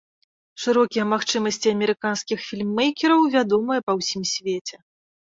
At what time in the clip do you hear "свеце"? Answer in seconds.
4.33-4.75